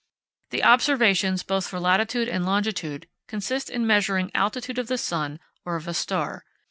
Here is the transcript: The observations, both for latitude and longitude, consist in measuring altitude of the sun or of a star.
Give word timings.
The 0.49 0.63
observations, 0.63 1.43
both 1.43 1.67
for 1.67 1.79
latitude 1.79 2.27
and 2.27 2.43
longitude, 2.43 3.07
consist 3.27 3.69
in 3.69 3.85
measuring 3.85 4.31
altitude 4.33 4.79
of 4.79 4.87
the 4.87 4.97
sun 4.97 5.39
or 5.63 5.75
of 5.75 5.87
a 5.87 5.93
star. 5.93 6.43